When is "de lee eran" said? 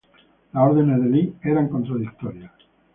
0.99-1.69